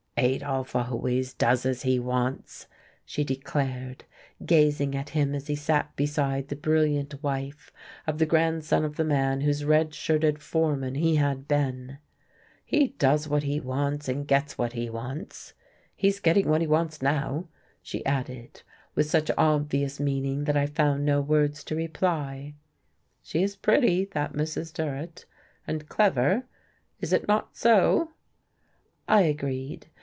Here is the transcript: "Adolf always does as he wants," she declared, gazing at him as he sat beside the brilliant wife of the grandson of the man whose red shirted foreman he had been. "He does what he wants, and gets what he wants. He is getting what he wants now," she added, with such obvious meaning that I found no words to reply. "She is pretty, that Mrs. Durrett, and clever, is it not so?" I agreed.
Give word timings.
"Adolf 0.17 0.75
always 0.75 1.33
does 1.33 1.65
as 1.65 1.81
he 1.81 1.97
wants," 1.97 2.67
she 3.05 3.23
declared, 3.23 4.03
gazing 4.45 4.93
at 4.95 5.11
him 5.17 5.33
as 5.33 5.47
he 5.47 5.55
sat 5.55 5.95
beside 5.95 6.47
the 6.47 6.55
brilliant 6.55 7.23
wife 7.23 7.71
of 8.05 8.19
the 8.19 8.25
grandson 8.27 8.85
of 8.85 8.97
the 8.97 9.03
man 9.03 9.41
whose 9.41 9.65
red 9.65 9.95
shirted 9.95 10.37
foreman 10.37 10.93
he 10.93 11.15
had 11.15 11.47
been. 11.47 11.97
"He 12.63 12.89
does 12.99 13.27
what 13.27 13.41
he 13.41 13.59
wants, 13.59 14.07
and 14.07 14.27
gets 14.27 14.59
what 14.59 14.73
he 14.73 14.91
wants. 14.91 15.53
He 15.95 16.09
is 16.09 16.19
getting 16.19 16.47
what 16.49 16.61
he 16.61 16.67
wants 16.67 17.01
now," 17.01 17.47
she 17.81 18.05
added, 18.05 18.61
with 18.93 19.09
such 19.09 19.31
obvious 19.39 19.99
meaning 19.99 20.43
that 20.43 20.57
I 20.57 20.67
found 20.67 21.03
no 21.03 21.19
words 21.19 21.63
to 21.63 21.75
reply. 21.75 22.53
"She 23.23 23.41
is 23.41 23.55
pretty, 23.55 24.05
that 24.13 24.33
Mrs. 24.33 24.71
Durrett, 24.71 25.25
and 25.65 25.89
clever, 25.89 26.45
is 26.99 27.11
it 27.11 27.27
not 27.27 27.57
so?" 27.57 28.11
I 29.07 29.21
agreed. 29.21 29.87